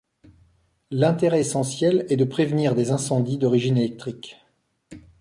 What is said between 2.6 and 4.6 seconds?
des incendies d'origine électrique.